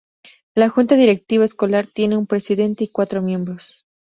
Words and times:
La 0.55 0.67
junta 0.69 0.95
directiva 0.95 1.43
escolar 1.45 1.85
tiene 1.85 2.17
un 2.17 2.25
presidente 2.25 2.83
y 2.83 2.87
cuatro 2.89 3.21
miembros. 3.21 3.85